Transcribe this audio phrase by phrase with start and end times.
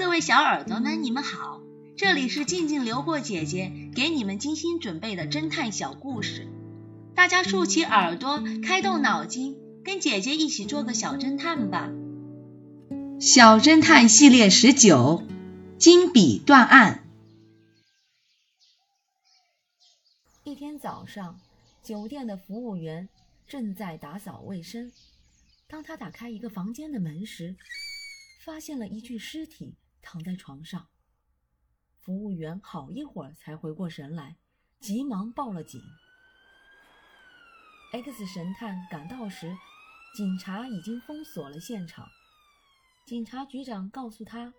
[0.00, 1.60] 各位小耳朵们，你们好，
[1.94, 6.48] 这里是静静流过姐姐给你们精心准备的侦探小故事，
[7.14, 11.90] 大家竖起耳朵，开动脑筋，跟姐姐一起做个小侦探吧。
[13.20, 15.22] 小侦探系列十九，
[15.78, 17.06] 金笔断案。
[20.44, 21.38] 一天早上，
[21.82, 23.10] 酒店的服务员
[23.46, 24.90] 正在打扫卫生。
[25.68, 27.54] 当他打开一个房间的门时，
[28.42, 30.88] 发现了一具尸体躺在床上。
[31.98, 34.36] 服务员好一会儿才回过神来，
[34.80, 35.80] 急忙报了警。
[37.92, 39.56] X 神探赶到时，
[40.14, 42.08] 警察已经封锁了现场。
[43.06, 44.52] 警察局长告诉他，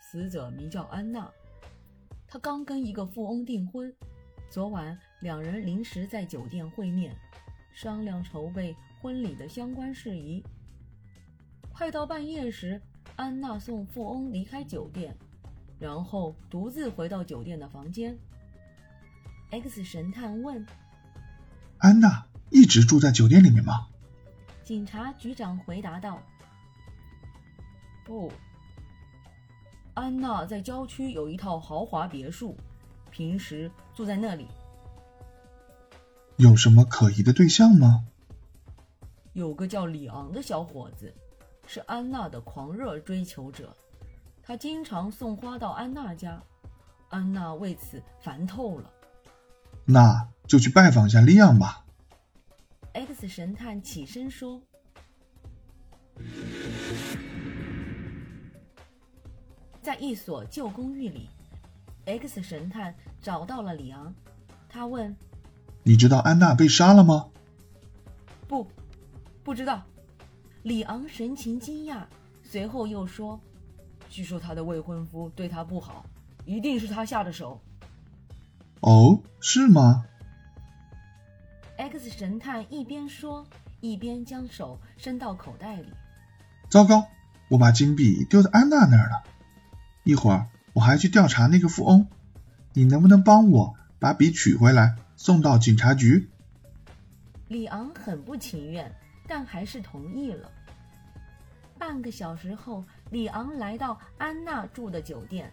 [0.00, 1.30] 死者名叫安娜，
[2.26, 3.94] 她刚跟一个富翁订婚，
[4.50, 7.16] 昨晚两人临时在酒店会面，
[7.74, 8.76] 商量筹备。
[9.00, 10.42] 婚礼的相关事宜。
[11.72, 12.82] 快到半夜时，
[13.18, 15.12] 安娜送富翁离开酒店，
[15.80, 18.16] 然后独自回到酒店的房间。
[19.50, 20.64] X 神探问
[21.78, 23.88] ：“安娜一直住在酒店里面吗？”
[24.62, 26.22] 警察局长回答道
[28.06, 28.30] ：“不，
[29.94, 32.56] 安娜在郊区有一套豪华别墅，
[33.10, 34.46] 平时住在那里。”
[36.38, 38.06] 有什么可疑的对象吗？
[39.32, 41.12] 有个叫里昂的小伙子，
[41.68, 43.76] 是安娜的狂热追求者。
[44.42, 46.42] 他经常送花到安娜家，
[47.10, 48.90] 安娜为此烦透了。
[49.84, 51.84] 那就去拜访一下利昂吧。
[52.94, 54.62] X 神探起身说
[59.82, 61.28] ：“在一所旧公寓里
[62.06, 64.14] ，X 神探找到了里昂。
[64.70, 65.14] 他问
[65.84, 67.28] ：‘你知道安娜被杀了吗？’
[68.48, 68.66] 不。”
[69.44, 69.82] 不知道，
[70.64, 72.02] 里昂神情惊讶，
[72.42, 73.40] 随后又说
[74.10, 76.04] ：“据说他的未婚夫对他不好，
[76.44, 77.60] 一定是他下的手。”
[78.80, 80.04] 哦，是吗
[81.76, 83.46] ？X 神探一边说，
[83.80, 85.88] 一边将手伸到口袋里。
[86.68, 87.06] 糟糕，
[87.48, 89.22] 我把金币丢在安娜那儿了。
[90.02, 92.08] 一会儿我还去调查那个富翁，
[92.74, 96.28] 你能不能帮我把笔取回来，送到警察局？
[97.46, 98.92] 里昂很不情愿。
[99.30, 100.50] 但还是同意了。
[101.78, 105.52] 半个小时后，里昂来到安娜住的酒店。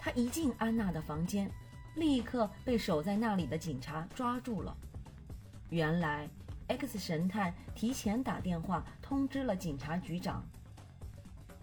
[0.00, 1.50] 他一进安娜的房间，
[1.96, 4.76] 立刻被守在那里的警察抓住了。
[5.68, 6.28] 原来
[6.68, 10.42] ，X 神探提前打电话通知了警察局长。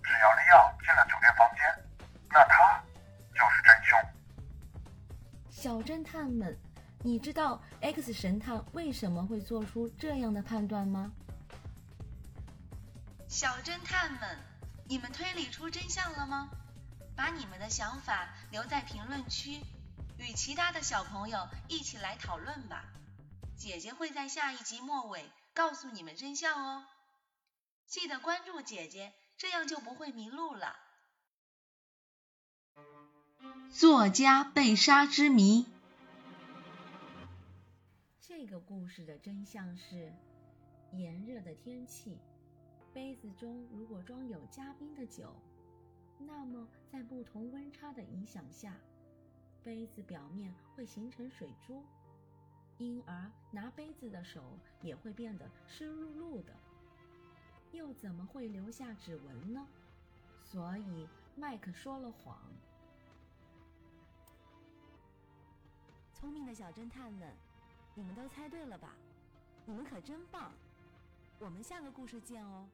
[0.03, 1.63] 只要利奥进了酒店房间，
[2.29, 2.83] 那他
[3.33, 3.99] 就是真凶。
[5.49, 6.55] 小侦探们，
[7.01, 11.11] 你知道 X 神探为什么会做出这样的判断吗？
[13.35, 14.39] 小侦探们，
[14.87, 16.49] 你们推理出真相了吗？
[17.17, 19.59] 把你们的想法留在评论区，
[20.17, 22.85] 与其他的小朋友一起来讨论吧。
[23.57, 26.85] 姐姐会在下一集末尾告诉你们真相哦。
[27.85, 30.73] 记得关注姐姐，这样就不会迷路了。
[33.69, 35.65] 作家被杀之谜。
[38.21, 40.13] 这个故事的真相是：
[40.93, 42.17] 炎热的天气。
[42.95, 45.35] 杯子中如果装有加冰的酒，
[46.17, 48.73] 那么在不同温差的影响下，
[49.65, 51.83] 杯子表面会形成水珠，
[52.77, 56.53] 因而拿杯子的手也会变得湿漉漉的。
[57.73, 59.67] 又怎么会留下指纹呢？
[60.41, 62.39] 所以麦克说了谎。
[66.13, 67.35] 聪明的小侦探们，
[67.93, 68.95] 你们都猜对了吧？
[69.65, 70.53] 你们可真棒！
[71.39, 72.65] 我们下个故事见哦。